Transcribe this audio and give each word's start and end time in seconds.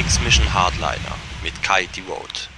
X-Mission 0.00 0.54
Hardliner 0.54 1.14
mit 1.42 1.62
Kai 1.62 1.86
Devote. 1.94 2.48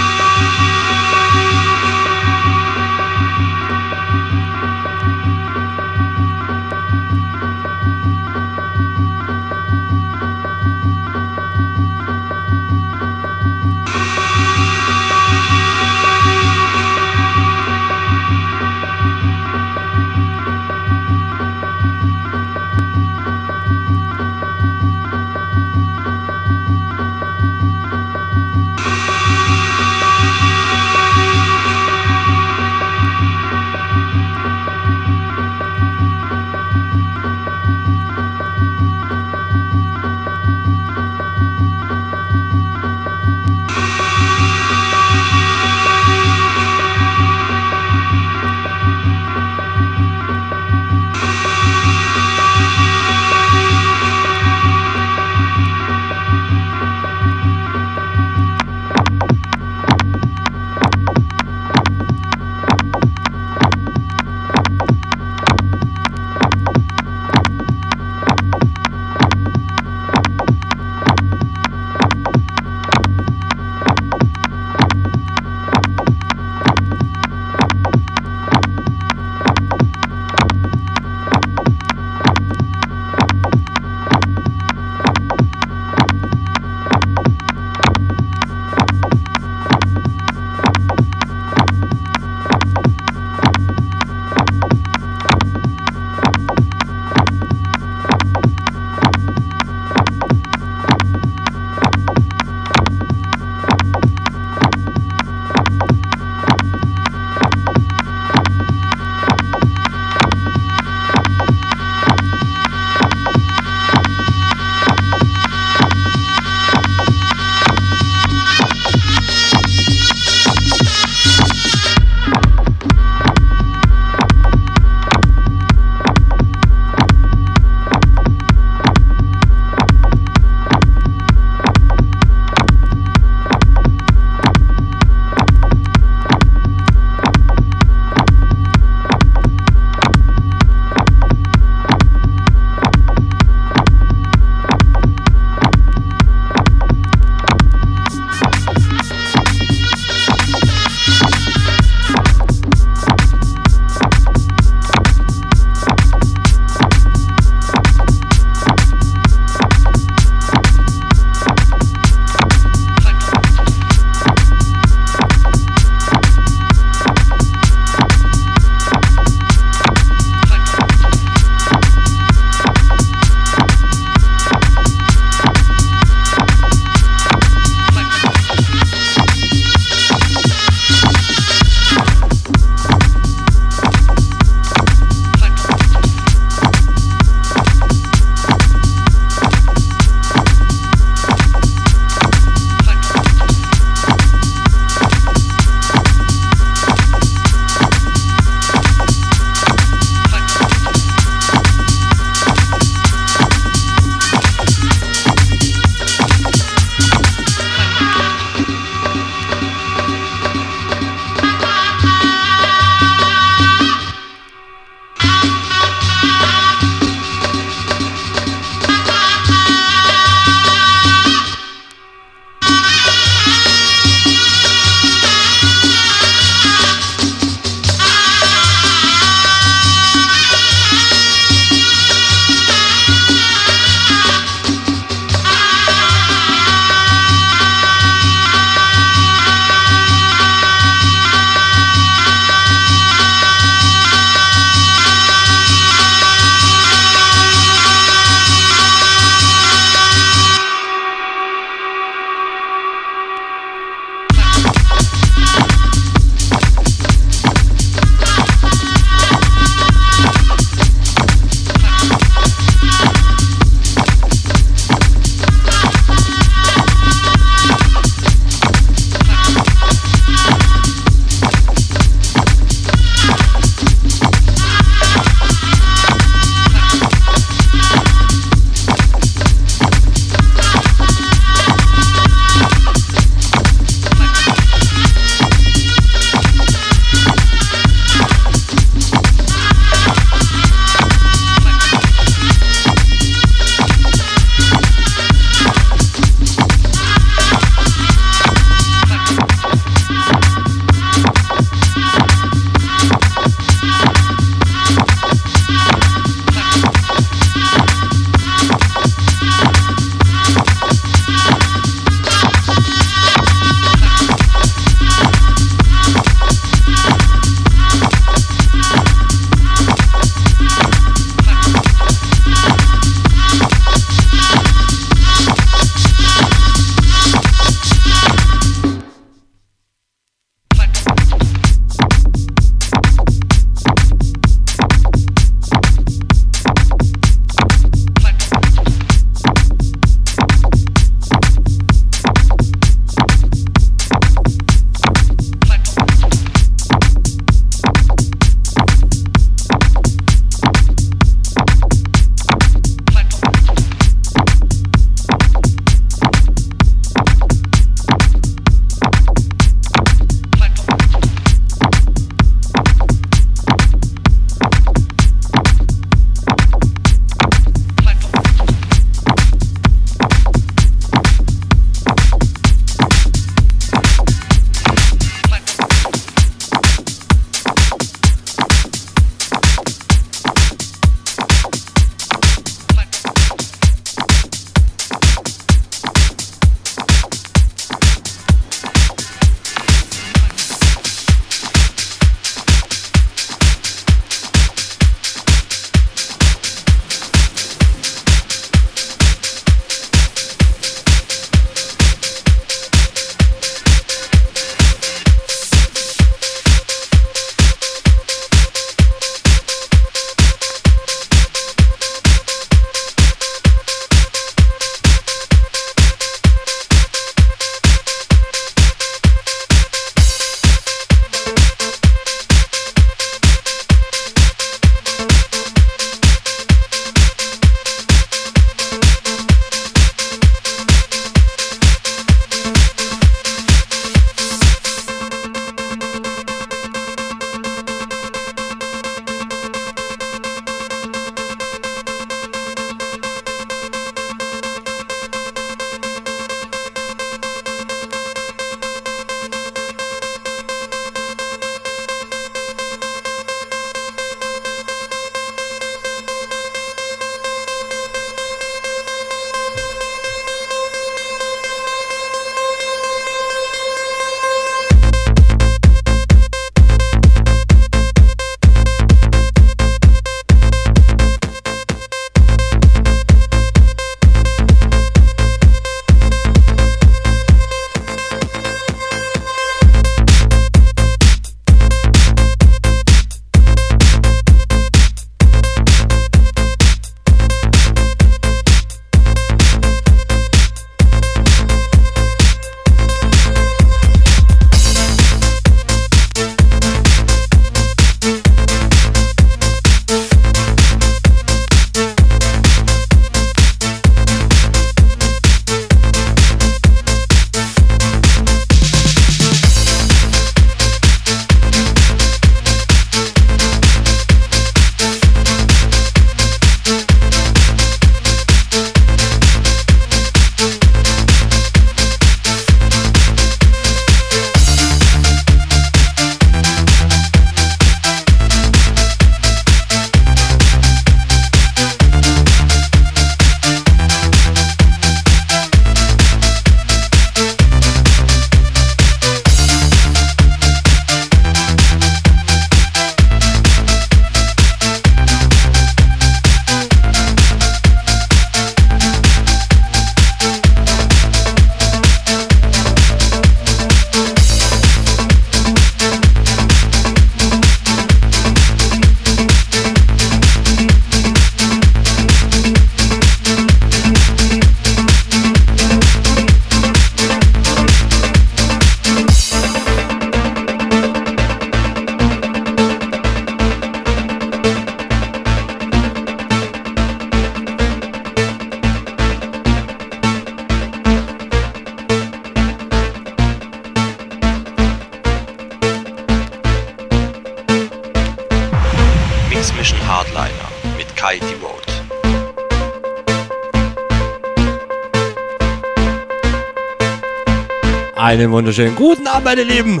Wunderschönen 598.78 598.94
guten 598.94 599.26
Abend, 599.26 599.44
meine 599.44 599.64
Lieben. 599.64 600.00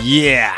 Yeah. 0.00 0.52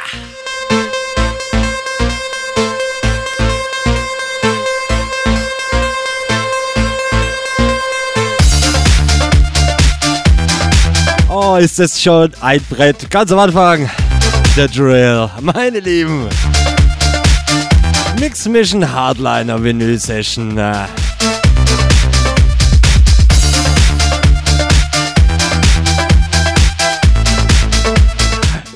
Oh, 11.31 11.57
ist 11.57 11.79
das 11.79 12.03
schon 12.03 12.35
ein 12.43 12.61
Brett. 12.69 13.09
Ganz 13.09 13.33
am 13.33 13.39
Anfang. 13.39 13.89
Der 14.59 14.69
Drill. 14.69 15.31
Meine 15.41 15.81
Lieben. 15.81 16.29
Mix 18.21 18.47
Mission 18.47 18.93
Hardliner 18.93 19.63
Vinyl 19.63 19.99
Session. 19.99 20.61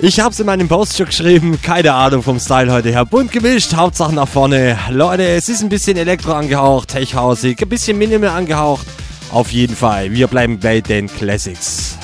Ich 0.03 0.19
hab's 0.19 0.41
in 0.41 0.47
meinem 0.47 0.67
Post 0.67 0.97
schon 0.97 1.07
geschrieben, 1.07 1.61
keine 1.61 1.93
Ahnung 1.93 2.23
vom 2.23 2.41
Style 2.41 2.73
heute 2.73 2.89
her. 2.89 3.05
Bunt 3.05 3.33
gemischt, 3.33 3.75
Hauptsache 3.75 4.15
nach 4.15 4.29
vorne. 4.29 4.79
Leute, 4.89 5.29
es 5.29 5.51
ist 5.51 5.63
ein 5.63 5.69
bisschen 5.69 5.99
Elektro 5.99 6.33
angehaucht, 6.33 6.89
Tech-hausig, 6.89 7.61
ein 7.61 7.69
bisschen 7.69 7.99
Minimal 7.99 8.31
angehaucht. 8.31 8.87
Auf 9.31 9.53
jeden 9.53 9.77
Fall, 9.77 10.11
wir 10.13 10.27
bleiben 10.27 10.59
bei 10.59 10.81
den 10.81 11.07
Classics. 11.07 11.99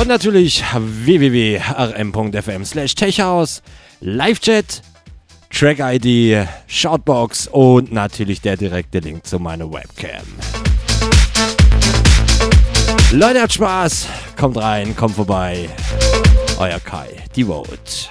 Und 0.00 0.08
natürlich 0.08 0.64
www.rm.fm 0.74 2.64
slash 2.64 2.94
techhouse, 2.94 3.62
Live-Chat, 4.00 4.80
Track-ID, 5.50 6.48
Shoutbox 6.66 7.48
und 7.48 7.92
natürlich 7.92 8.40
der 8.40 8.56
direkte 8.56 9.00
Link 9.00 9.26
zu 9.26 9.38
meiner 9.38 9.70
Webcam. 9.70 10.24
Leute, 13.12 13.40
hat 13.40 13.52
Spaß. 13.52 14.08
Kommt 14.36 14.56
rein, 14.56 14.96
kommt 14.96 15.14
vorbei. 15.14 15.68
Euer 16.58 16.80
Kai, 16.80 17.08
die 17.36 17.44
Vote. 17.44 18.08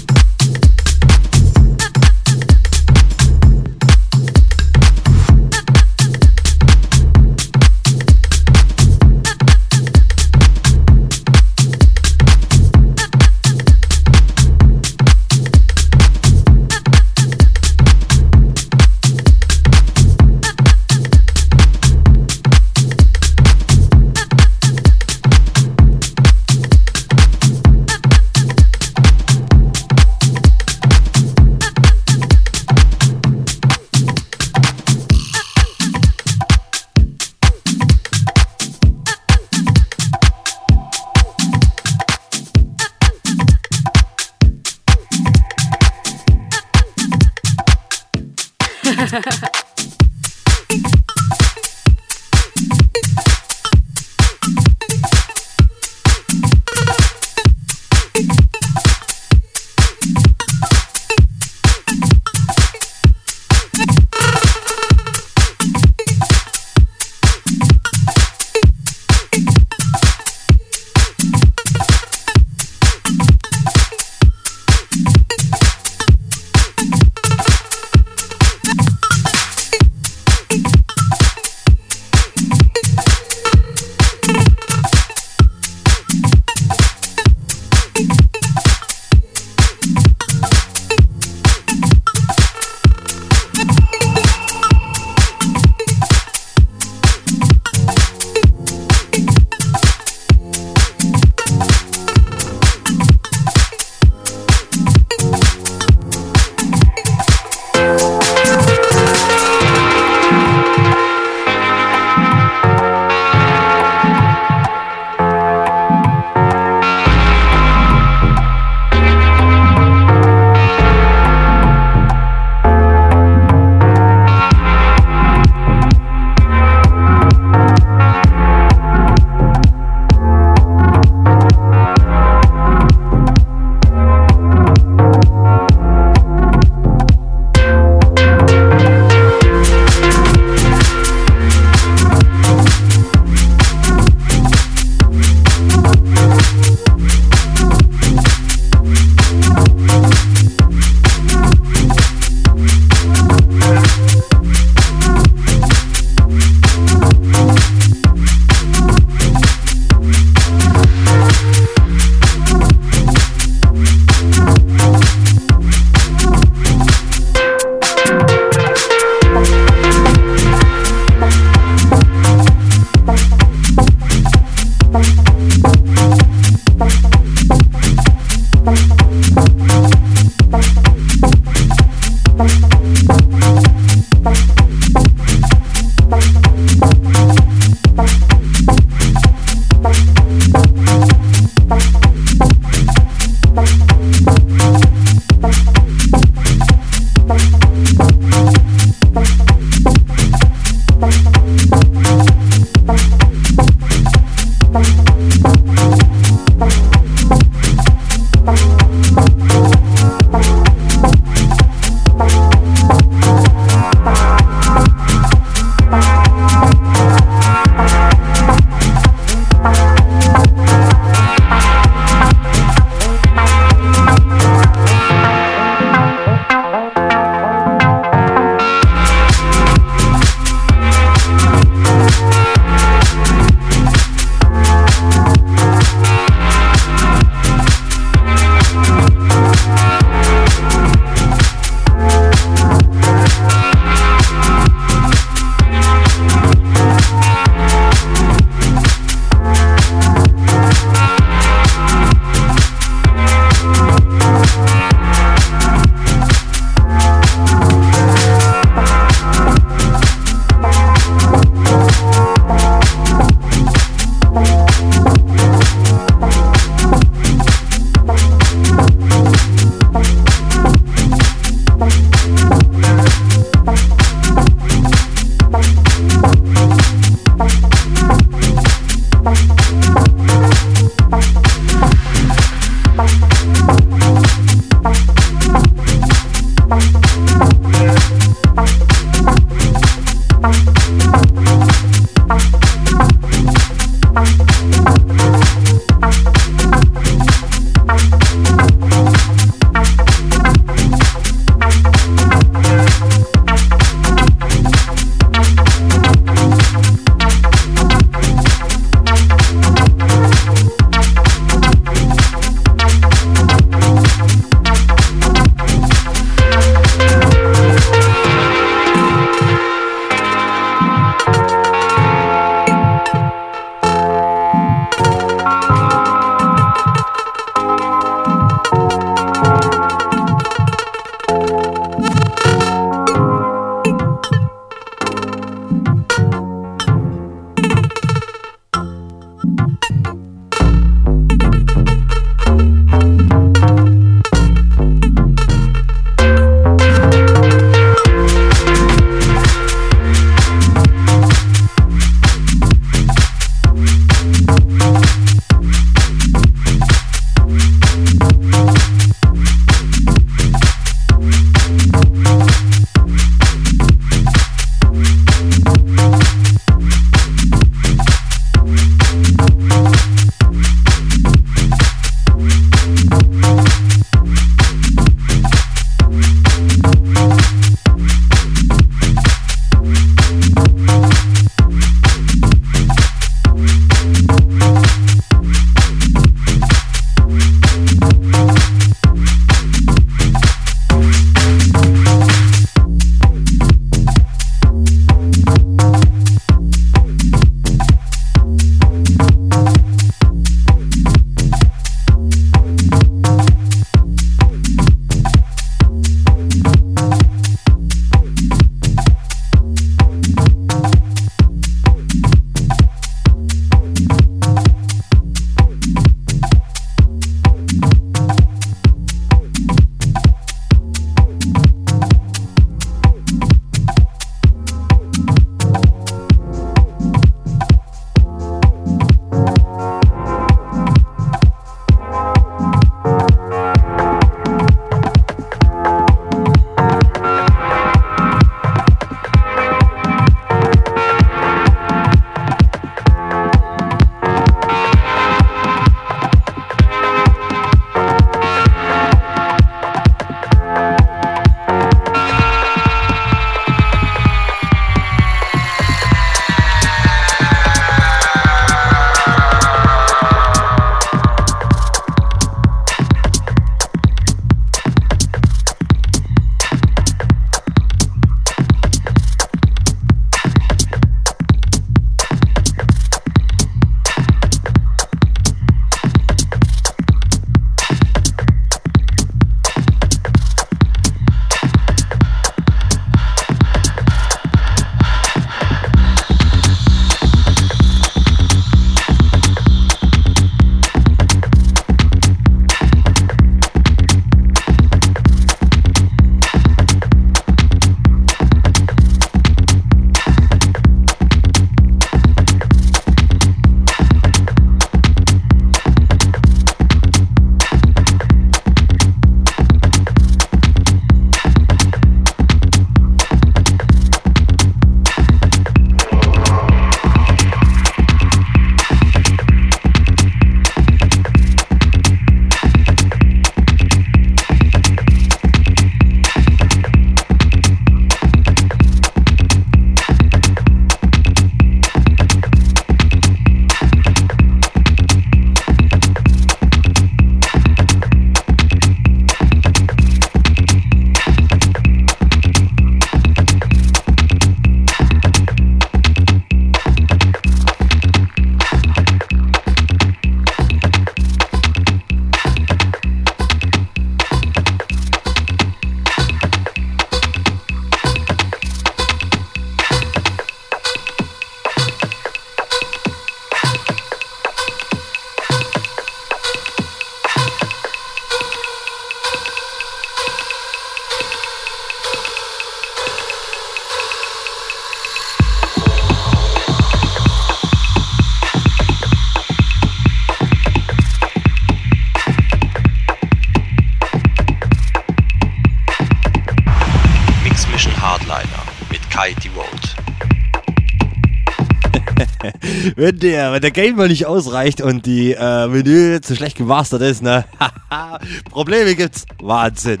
Wenn 593.00 593.18
der, 593.18 593.52
wenn 593.52 593.62
der 593.62 593.70
Game 593.70 593.96
mal 593.96 594.08
nicht 594.08 594.26
ausreicht 594.26 594.82
und 594.82 595.06
die 595.06 595.32
äh, 595.32 595.66
Menü 595.68 596.20
zu 596.20 596.36
schlecht 596.36 596.58
gemastert 596.58 597.00
ist, 597.00 597.22
ne? 597.22 597.46
Probleme 598.50 598.94
gibt's. 598.94 599.24
Wahnsinn. 599.40 600.00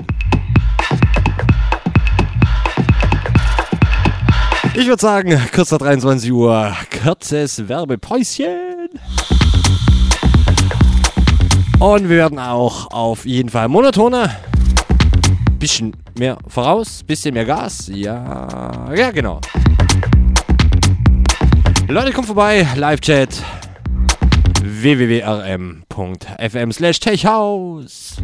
Ich 4.74 4.86
würde 4.86 5.00
sagen, 5.00 5.40
kurz 5.54 5.70
nach 5.70 5.78
23 5.78 6.30
Uhr, 6.30 6.76
kurzes 7.02 7.66
Werbepäuschen. 7.66 8.90
Und 11.78 12.02
wir 12.10 12.16
werden 12.16 12.38
auch 12.38 12.90
auf 12.90 13.24
jeden 13.24 13.48
Fall 13.48 13.68
monotoner. 13.68 14.36
Bisschen 15.58 15.96
mehr 16.18 16.36
voraus, 16.48 17.02
bisschen 17.02 17.32
mehr 17.32 17.46
Gas. 17.46 17.90
Ja, 17.92 18.92
ja, 18.94 19.10
genau. 19.10 19.40
Leute, 21.90 22.12
kommt 22.12 22.28
vorbei, 22.28 22.64
Live-Chat 22.76 23.42
www.rm.fm 24.62 25.82
slash 26.70 27.00
techhaus. 27.00 28.18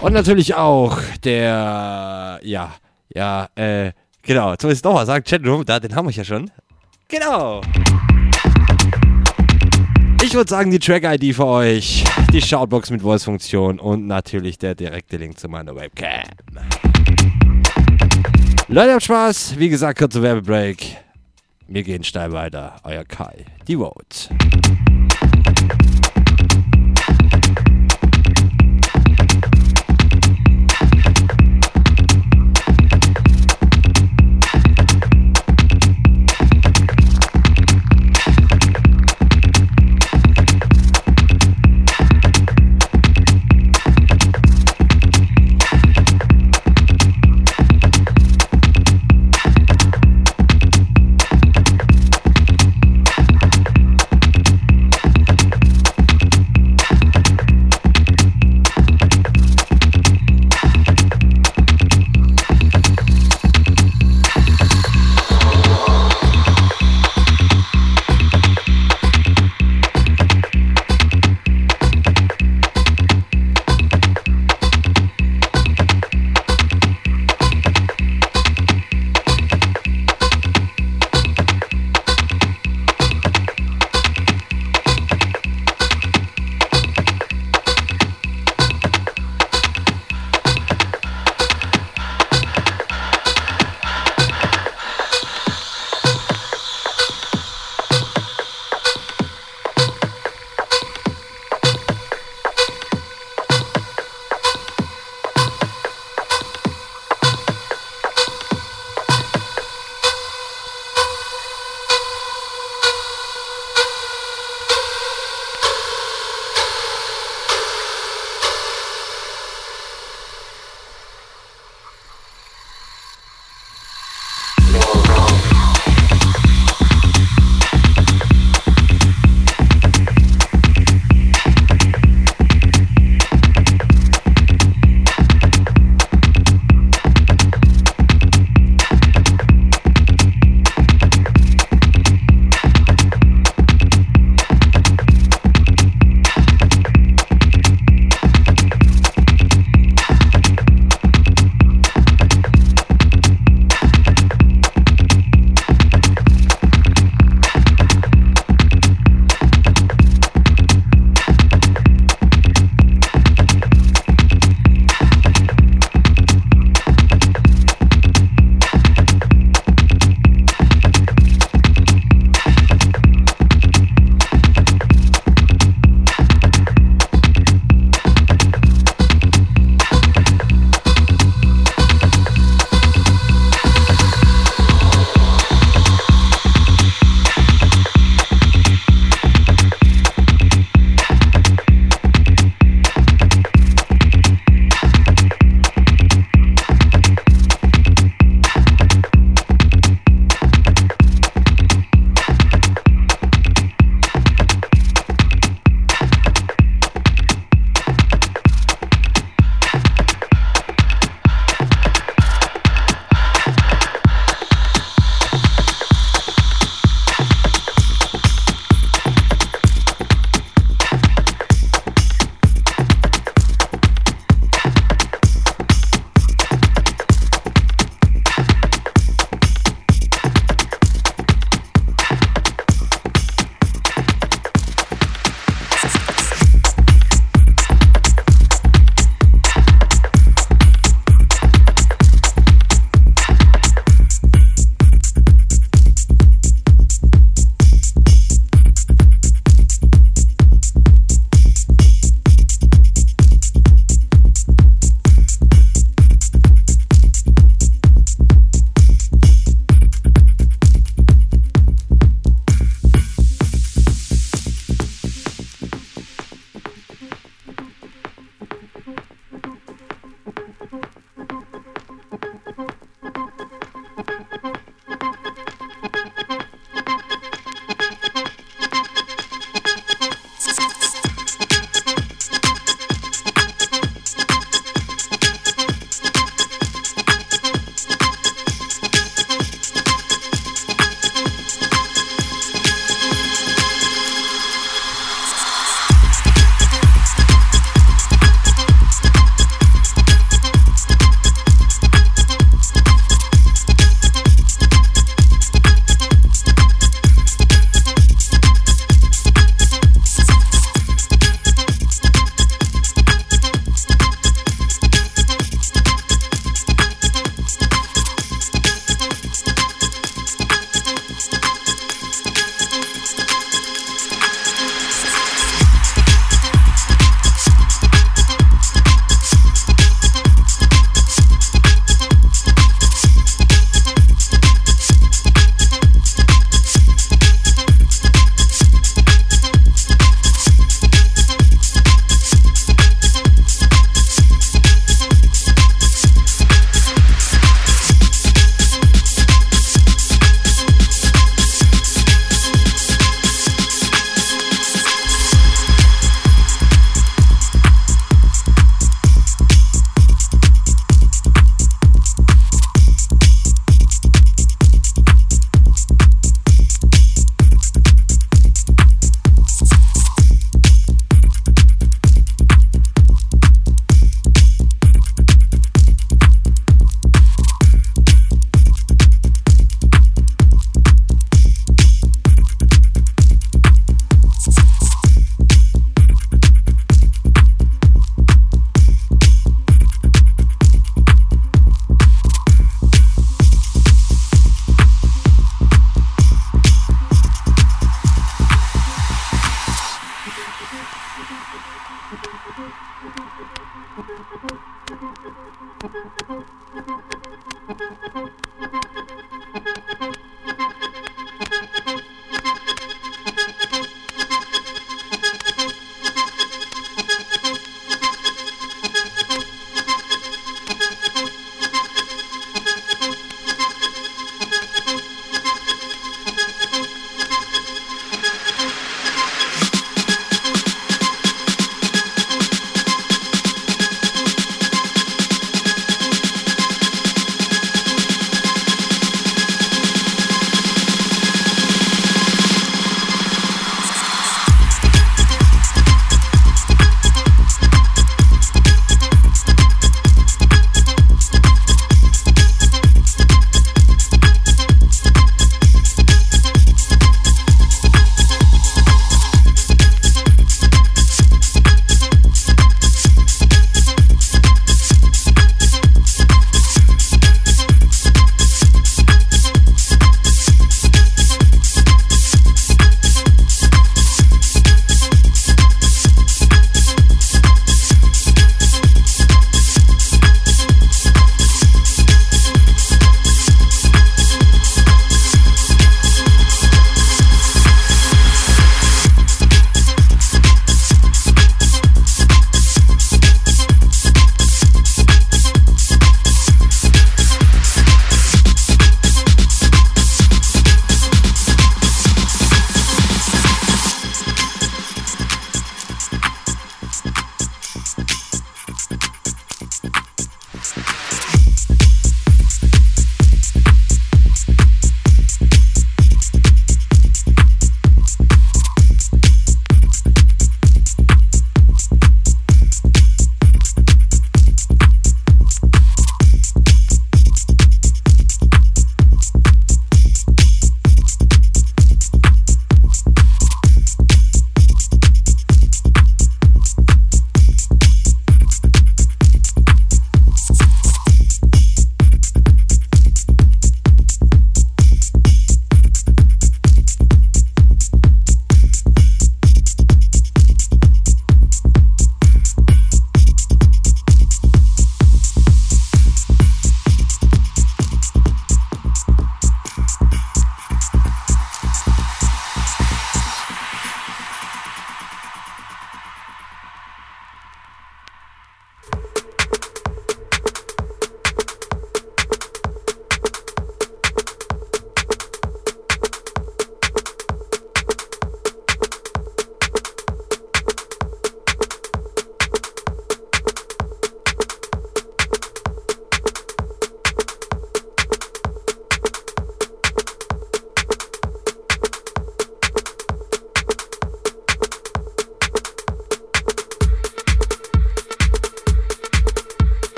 Und 0.00 0.14
natürlich 0.14 0.54
auch 0.54 0.98
der, 1.24 2.40
ja, 2.42 2.74
ja, 3.14 3.50
äh, 3.54 3.92
genau, 4.22 4.52
jetzt 4.52 4.64
muss 4.64 4.78
ich 4.78 4.82
nochmal 4.82 5.04
sagen, 5.04 5.26
Chatroom, 5.28 5.66
da, 5.66 5.78
den 5.78 5.94
haben 5.94 6.08
wir 6.08 6.12
ja 6.14 6.24
schon. 6.24 6.50
Genau. 7.08 7.60
Ich 10.24 10.32
würde 10.32 10.48
sagen, 10.48 10.70
die 10.70 10.78
Track-ID 10.78 11.36
für 11.36 11.44
euch, 11.44 12.02
die 12.32 12.40
Shoutbox 12.40 12.88
mit 12.88 13.02
Voice-Funktion 13.02 13.78
und 13.78 14.06
natürlich 14.06 14.56
der 14.56 14.74
direkte 14.74 15.18
Link 15.18 15.38
zu 15.38 15.50
meiner 15.50 15.76
Webcam. 15.76 16.22
Leute, 18.68 18.94
habt 18.94 19.02
Spaß. 19.02 19.58
Wie 19.58 19.68
gesagt, 19.68 19.98
kurzer 19.98 20.22
Werbebreak. 20.22 20.96
Wir 21.68 21.82
gehen 21.82 22.04
steil 22.04 22.32
weiter. 22.32 22.76
Euer 22.84 23.04
Kai, 23.04 23.44
die 23.66 23.76
Vote. 23.76 24.28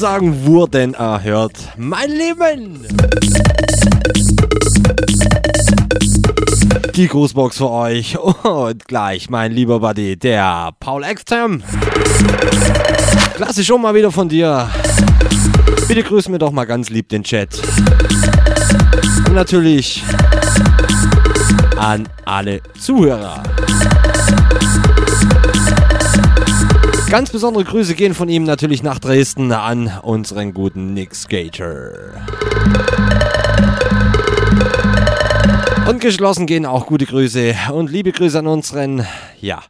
Ansagen 0.00 0.46
wurden 0.46 0.94
erhört. 0.94 1.52
Mein 1.76 2.08
Leben! 2.08 2.86
Die 6.94 7.06
Grußbox 7.06 7.58
für 7.58 7.68
euch. 7.68 8.16
Und 8.44 8.88
gleich, 8.88 9.28
mein 9.28 9.52
lieber 9.52 9.80
Buddy, 9.80 10.16
der 10.16 10.70
Paul 10.80 11.04
Extrem. 11.04 11.62
Klasse 13.34 13.62
schon 13.62 13.82
mal 13.82 13.94
wieder 13.94 14.10
von 14.10 14.30
dir. 14.30 14.70
Bitte 15.86 16.02
grüß 16.02 16.30
mir 16.30 16.38
doch 16.38 16.50
mal 16.50 16.64
ganz 16.64 16.88
lieb 16.88 17.10
den 17.10 17.22
Chat. 17.22 17.60
Und 19.26 19.34
natürlich 19.34 20.02
an 21.76 22.08
alle 22.24 22.62
Zuhörer. 22.78 23.42
Ganz 27.10 27.30
besondere 27.30 27.64
Grüße 27.64 27.96
gehen 27.96 28.14
von 28.14 28.28
ihm 28.28 28.44
natürlich 28.44 28.84
nach 28.84 29.00
Dresden 29.00 29.50
an 29.50 29.92
unseren 30.02 30.54
guten 30.54 30.94
Nick 30.94 31.16
Skater. 31.16 31.90
Und 35.88 36.00
geschlossen 36.00 36.46
gehen 36.46 36.66
auch 36.66 36.86
gute 36.86 37.06
Grüße 37.06 37.56
und 37.72 37.90
liebe 37.90 38.12
Grüße 38.12 38.38
an 38.38 38.46
unseren, 38.46 39.04
ja, 39.40 39.60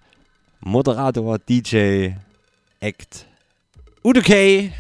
Moderator, 0.61 1.39
DJ, 1.39 2.11
Act, 2.79 3.25
Udo 4.05 4.21
K. 4.21 4.71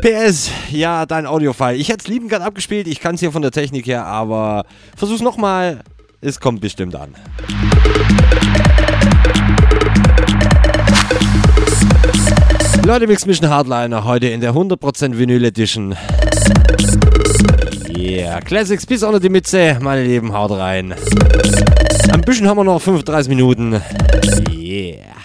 PS, 0.00 0.52
ja, 0.70 1.04
dein 1.04 1.26
Audiofile. 1.26 1.74
Ich 1.74 1.88
hätte 1.88 2.02
es 2.02 2.06
lieben 2.06 2.28
gern 2.28 2.42
abgespielt, 2.42 2.86
ich 2.86 3.00
kann 3.00 3.16
es 3.16 3.20
hier 3.20 3.32
von 3.32 3.42
der 3.42 3.50
Technik 3.50 3.88
her, 3.88 4.06
aber 4.06 4.66
versuch's 4.96 5.20
nochmal, 5.20 5.80
es 6.20 6.38
kommt 6.38 6.60
bestimmt 6.60 6.94
an. 6.94 7.16
Leute, 12.84 13.06
Mix 13.06 13.26
Mission 13.26 13.48
Hardliner 13.48 14.04
heute 14.04 14.26
in 14.26 14.40
der 14.40 14.54
100% 14.54 15.16
Vinyl 15.16 15.44
Edition. 15.44 15.94
Yeah, 17.96 18.40
Classics 18.40 18.84
bis 18.84 19.04
unter 19.04 19.20
die 19.20 19.28
Mütze, 19.28 19.78
meine 19.80 20.02
Lieben, 20.02 20.32
haut 20.32 20.50
rein. 20.50 20.92
Ein 22.12 22.20
bisschen 22.22 22.48
haben 22.48 22.56
wir 22.56 22.64
noch 22.64 22.80
35 22.80 23.28
Minuten. 23.28 23.80
Yeah. 24.50 25.21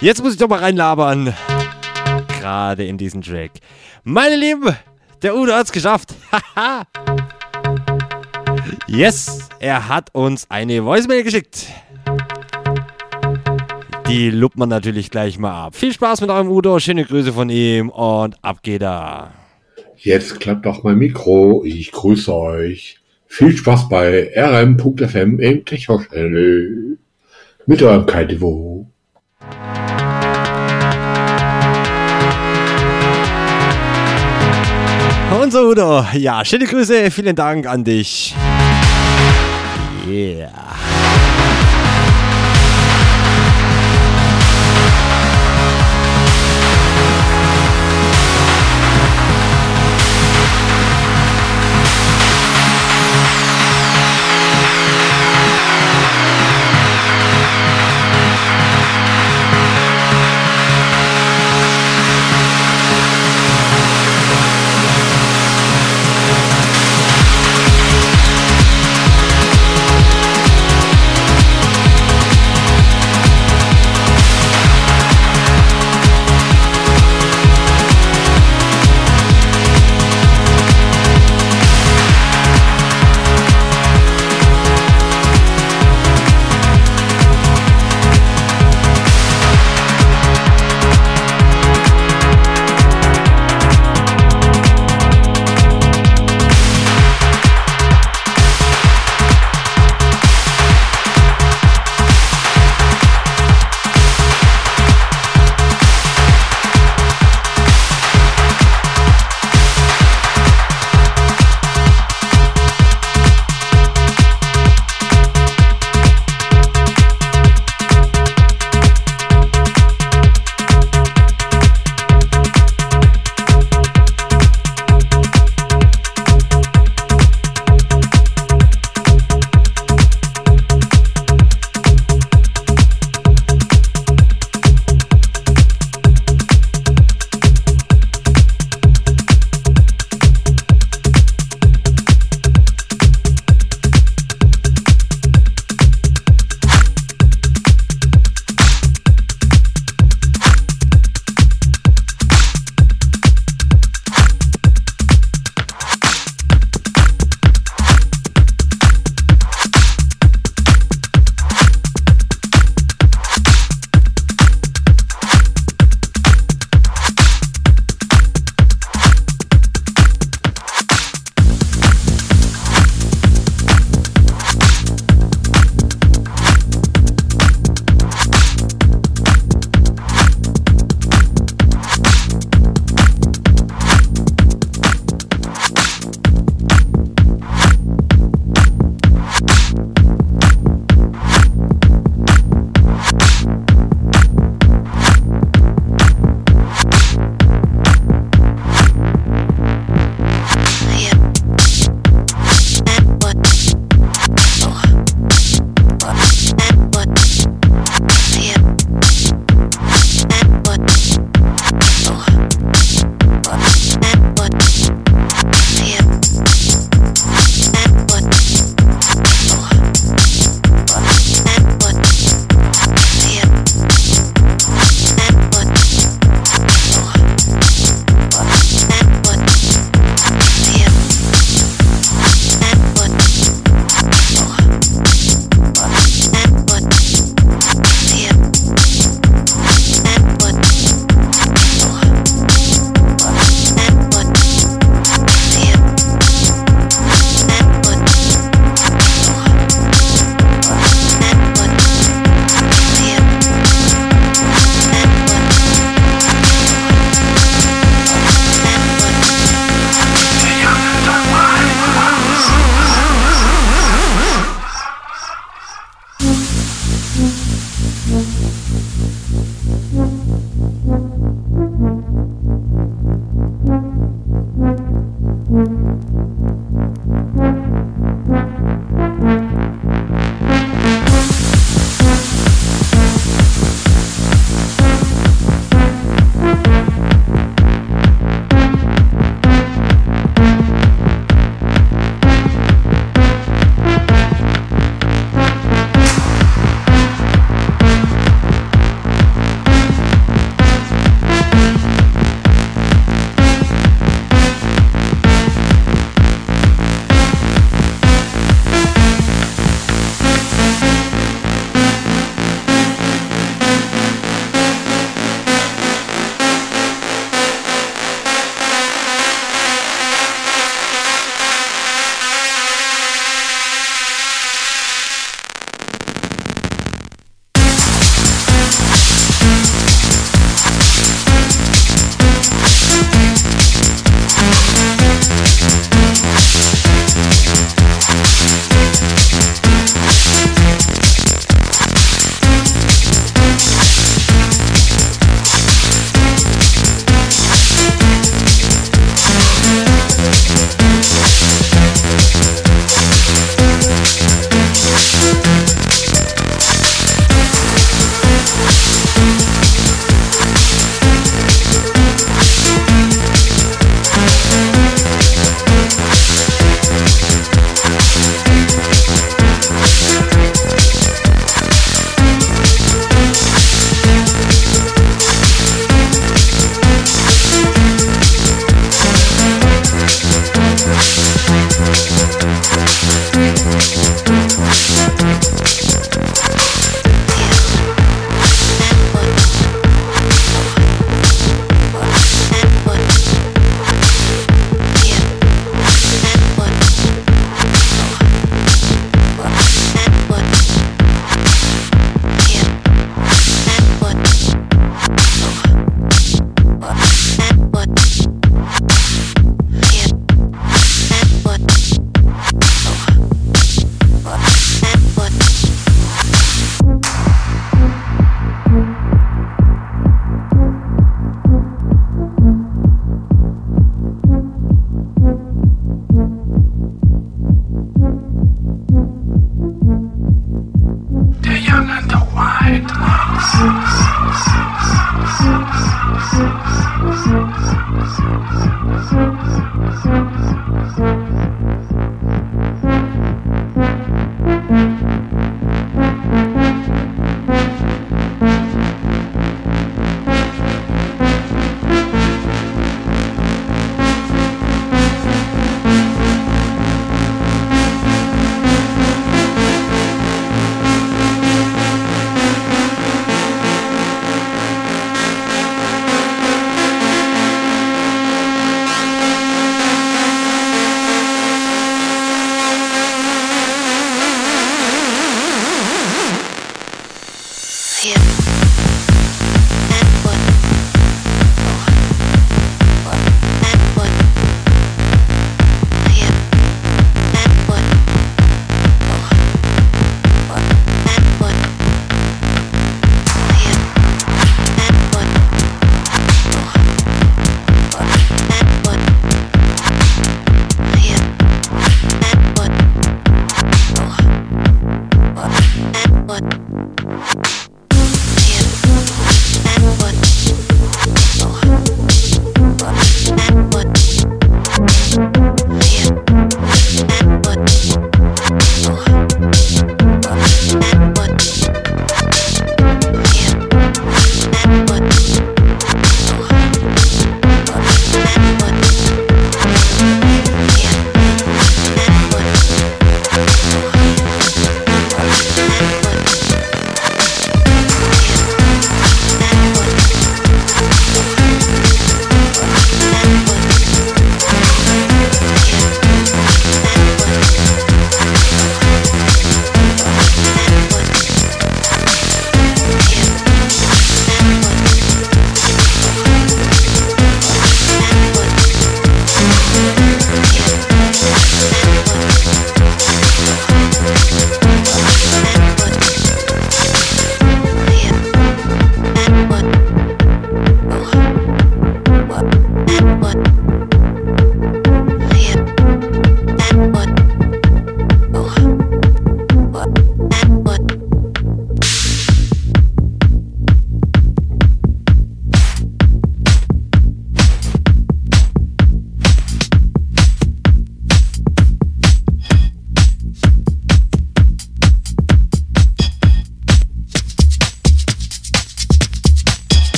Jetzt 0.00 0.22
muss 0.22 0.32
ich 0.32 0.38
doch 0.38 0.48
mal 0.48 0.60
reinlabern. 0.60 1.34
Gerade 2.40 2.86
in 2.86 2.96
diesen 2.96 3.20
Track. 3.20 3.50
Meine 4.02 4.36
Lieben, 4.36 4.74
der 5.22 5.36
Udo 5.36 5.52
hat's 5.52 5.70
geschafft. 5.70 6.14
Haha. 6.56 6.86
yes, 8.86 9.50
er 9.58 9.88
hat 9.88 10.14
uns 10.14 10.46
eine 10.48 10.82
Voicemail 10.86 11.22
geschickt. 11.22 11.66
Die 14.08 14.30
lupt 14.30 14.56
man 14.56 14.70
natürlich 14.70 15.10
gleich 15.10 15.38
mal 15.38 15.66
ab. 15.66 15.76
Viel 15.76 15.92
Spaß 15.92 16.22
mit 16.22 16.30
eurem 16.30 16.48
Udo, 16.48 16.78
schöne 16.78 17.04
Grüße 17.04 17.34
von 17.34 17.50
ihm 17.50 17.90
und 17.90 18.42
ab 18.42 18.62
geht 18.62 18.82
er. 18.82 19.34
Jetzt 19.98 20.40
klappt 20.40 20.66
auch 20.66 20.82
mein 20.82 20.96
Mikro. 20.96 21.62
Ich 21.66 21.92
grüße 21.92 22.34
euch. 22.34 22.98
Viel 23.26 23.54
Spaß 23.54 23.90
bei 23.90 24.32
rm.fm 24.34 25.38
im 25.38 25.64
Techno 25.66 26.00
Channel. 26.00 26.98
Mit 27.66 27.82
eurem 27.82 28.06
Kaitivo. 28.06 28.89
Unser 35.38 35.64
Udo, 35.64 36.04
ja, 36.14 36.44
schöne 36.44 36.64
Grüße, 36.66 37.10
vielen 37.10 37.36
Dank 37.36 37.66
an 37.66 37.84
dich. 37.84 38.34
Yeah. 40.08 40.69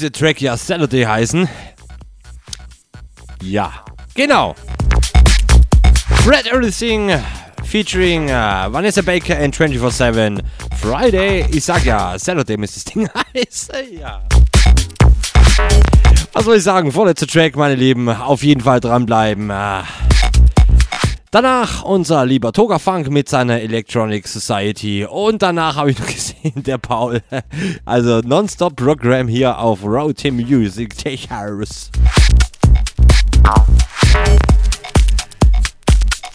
Dieser 0.00 0.12
Track 0.12 0.40
ja 0.40 0.56
Saturday 0.56 1.02
heißen. 1.02 1.46
Ja, 3.42 3.84
genau. 4.14 4.54
Red 6.26 6.50
Everything 6.50 7.12
featuring 7.66 8.30
uh, 8.30 8.72
Vanessa 8.72 9.02
Baker 9.02 9.38
and 9.38 9.54
24-7 9.54 10.40
Friday. 10.80 11.44
Ich 11.50 11.66
sag 11.66 11.84
ja, 11.84 12.18
Saturday 12.18 12.56
müsste 12.56 12.80
das 12.80 12.84
Ding 12.86 13.10
heißen. 13.34 13.98
Ja. 13.98 14.22
Was 16.32 16.46
soll 16.46 16.56
ich 16.56 16.62
sagen? 16.62 16.92
Vorletzter 16.92 17.26
Track, 17.26 17.56
meine 17.56 17.74
Lieben. 17.74 18.08
Auf 18.08 18.42
jeden 18.42 18.62
Fall 18.62 18.80
dranbleiben. 18.80 19.50
Ah. 19.50 19.84
Danach 21.32 21.84
unser 21.84 22.26
lieber 22.26 22.52
Toga 22.52 22.80
Funk 22.80 23.08
mit 23.08 23.28
seiner 23.28 23.60
Electronic 23.60 24.26
Society. 24.26 25.06
Und 25.08 25.42
danach 25.42 25.76
habe 25.76 25.92
ich 25.92 25.98
noch 26.00 26.06
gesehen, 26.12 26.64
der 26.64 26.78
Paul. 26.78 27.22
Also 27.84 28.18
Nonstop-Programm 28.18 29.28
hier 29.28 29.56
auf 29.56 29.84
Road 29.84 30.24
Music 30.32 30.98
Tech 30.98 31.30
House. 31.30 31.92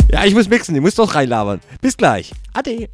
Ja, 0.10 0.24
ich 0.24 0.34
muss 0.34 0.48
mixen, 0.48 0.74
ich 0.76 0.82
muss 0.82 0.96
doch 0.96 1.14
reinlabern. 1.14 1.60
Bis 1.82 1.98
gleich. 1.98 2.32
Ade. 2.54 2.88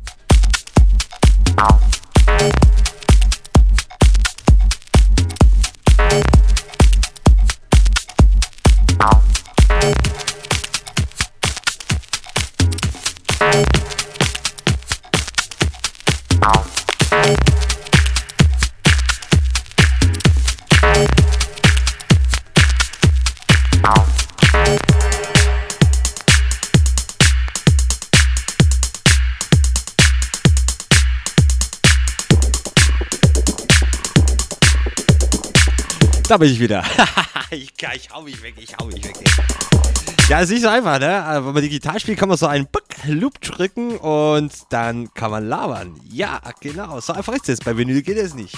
Da 36.31 36.37
bin 36.37 36.49
ich 36.49 36.59
wieder. 36.61 36.81
ich, 37.51 37.73
ich 37.93 38.09
hau 38.09 38.21
mich 38.21 38.41
weg, 38.41 38.53
ich 38.55 38.73
hau 38.77 38.85
mich 38.85 39.03
weg. 39.03 39.17
Ja, 40.29 40.39
ist 40.39 40.49
nicht 40.49 40.61
so 40.61 40.69
einfach, 40.69 40.97
ne? 40.97 41.21
Aber 41.25 41.47
Wenn 41.47 41.55
man 41.55 41.63
digital 41.63 41.99
spielt, 41.99 42.17
kann 42.17 42.29
man 42.29 42.37
so 42.37 42.47
einen 42.47 42.67
Buck 42.71 42.85
Loop 43.03 43.41
drücken 43.41 43.97
und 43.97 44.53
dann 44.69 45.13
kann 45.13 45.29
man 45.29 45.49
labern. 45.49 45.99
Ja, 46.09 46.39
genau. 46.61 47.01
So 47.01 47.11
einfach 47.11 47.33
ist 47.33 47.49
es. 47.49 47.59
Bei 47.59 47.75
Vinyl 47.75 48.01
geht 48.01 48.15
es 48.15 48.33
nicht. 48.33 48.55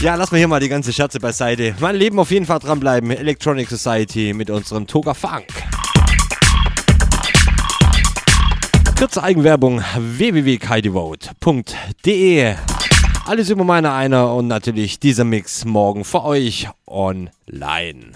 Ja, 0.00 0.14
lass 0.14 0.30
mal 0.30 0.38
hier 0.38 0.48
mal 0.48 0.58
die 0.58 0.70
ganze 0.70 0.90
Scherze 0.90 1.20
beiseite. 1.20 1.74
Mein 1.80 1.96
Leben 1.96 2.18
auf 2.18 2.30
jeden 2.30 2.46
Fall 2.46 2.60
dranbleiben. 2.60 3.10
Electronic 3.10 3.68
Society 3.68 4.32
mit 4.32 4.48
unserem 4.48 4.86
Toga 4.86 5.12
Funk. 5.12 5.48
Kurze 8.98 9.22
Eigenwerbung 9.22 9.82
www.kaidevote.de 9.98 12.54
Alles 13.26 13.48
über 13.48 13.64
meine 13.64 13.92
einer 13.92 14.34
und 14.34 14.48
natürlich 14.48 15.00
dieser 15.00 15.24
Mix 15.24 15.64
morgen 15.64 16.04
für 16.04 16.24
euch 16.24 16.68
online. 16.86 18.12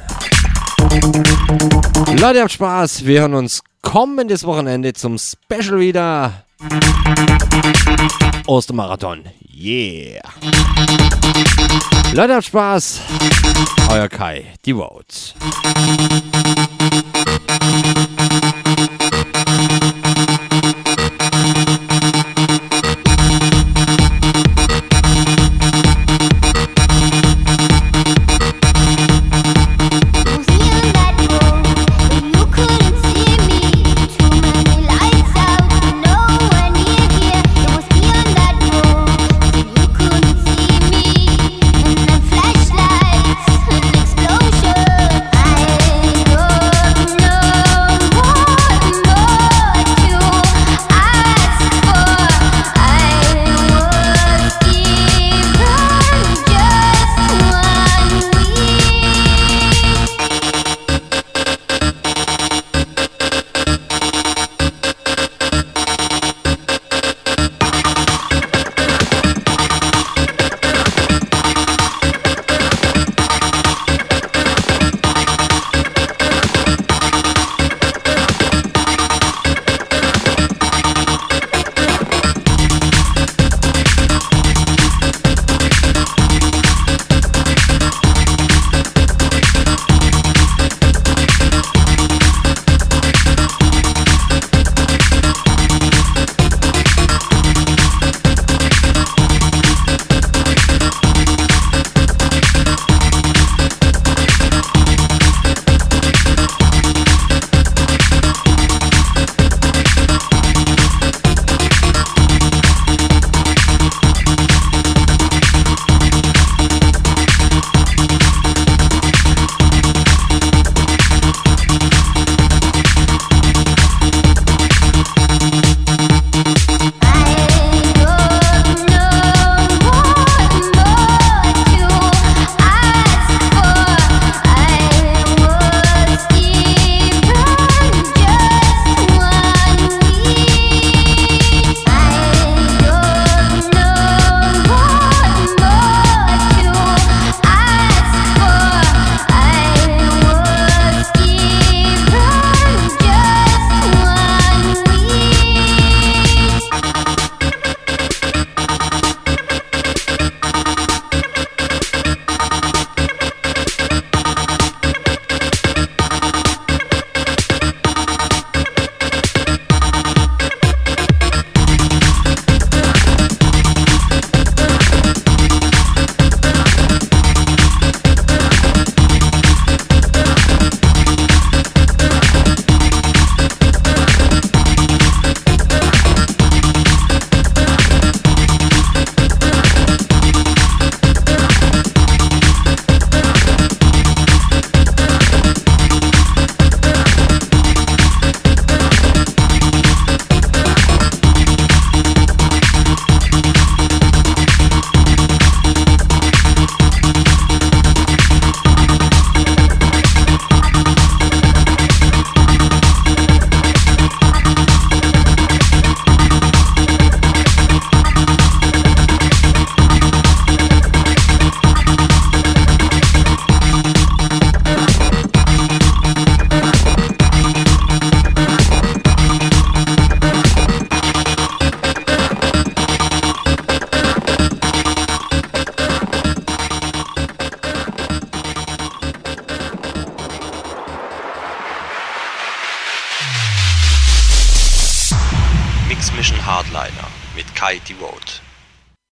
Leute, 2.21 2.43
habt 2.43 2.53
Spaß. 2.53 3.07
Wir 3.07 3.23
hören 3.23 3.33
uns 3.33 3.63
kommendes 3.81 4.45
Wochenende 4.45 4.93
zum 4.93 5.17
Special 5.19 5.81
wieder. 5.81 6.45
Ostermarathon. 8.47 9.25
Yeah. 9.59 10.21
Leute, 12.13 12.35
habt 12.35 12.45
Spaß. 12.45 13.01
Euer 13.91 14.09
Kai, 14.09 14.45
die 14.67 14.75
Votes. 14.75 15.35